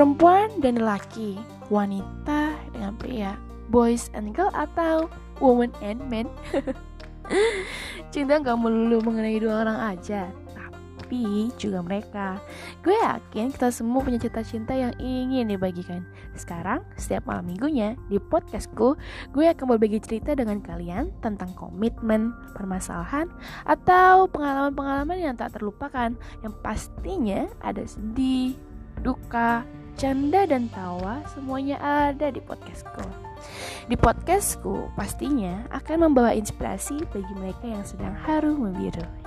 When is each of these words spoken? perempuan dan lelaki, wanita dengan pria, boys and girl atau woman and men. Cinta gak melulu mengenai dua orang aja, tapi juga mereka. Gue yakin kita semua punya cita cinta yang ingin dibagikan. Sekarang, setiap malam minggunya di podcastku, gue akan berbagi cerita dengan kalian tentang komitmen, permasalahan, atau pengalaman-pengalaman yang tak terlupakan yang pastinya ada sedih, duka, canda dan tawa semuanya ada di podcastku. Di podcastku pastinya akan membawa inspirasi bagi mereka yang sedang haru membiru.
perempuan 0.00 0.48
dan 0.64 0.80
lelaki, 0.80 1.36
wanita 1.68 2.56
dengan 2.72 2.96
pria, 2.96 3.36
boys 3.68 4.08
and 4.16 4.32
girl 4.32 4.48
atau 4.56 5.12
woman 5.44 5.68
and 5.84 6.00
men. 6.08 6.24
Cinta 8.08 8.40
gak 8.40 8.56
melulu 8.56 9.04
mengenai 9.04 9.36
dua 9.36 9.60
orang 9.60 9.92
aja, 9.92 10.32
tapi 10.56 11.52
juga 11.60 11.84
mereka. 11.84 12.40
Gue 12.80 12.96
yakin 12.96 13.52
kita 13.52 13.68
semua 13.68 14.00
punya 14.00 14.16
cita 14.16 14.40
cinta 14.40 14.72
yang 14.72 14.96
ingin 14.96 15.52
dibagikan. 15.52 16.08
Sekarang, 16.32 16.80
setiap 16.96 17.28
malam 17.28 17.44
minggunya 17.52 17.92
di 18.08 18.16
podcastku, 18.16 18.96
gue 19.36 19.44
akan 19.52 19.76
berbagi 19.76 20.00
cerita 20.00 20.32
dengan 20.32 20.64
kalian 20.64 21.12
tentang 21.20 21.52
komitmen, 21.52 22.32
permasalahan, 22.56 23.28
atau 23.68 24.24
pengalaman-pengalaman 24.32 25.20
yang 25.20 25.36
tak 25.36 25.60
terlupakan 25.60 26.16
yang 26.40 26.54
pastinya 26.64 27.52
ada 27.60 27.84
sedih, 27.84 28.56
duka, 29.04 29.68
canda 30.00 30.48
dan 30.48 30.64
tawa 30.72 31.20
semuanya 31.36 31.76
ada 31.76 32.32
di 32.32 32.40
podcastku. 32.40 33.04
Di 33.84 34.00
podcastku 34.00 34.88
pastinya 34.96 35.68
akan 35.76 36.08
membawa 36.08 36.32
inspirasi 36.32 37.04
bagi 37.12 37.34
mereka 37.36 37.68
yang 37.68 37.84
sedang 37.84 38.16
haru 38.16 38.56
membiru. 38.56 39.19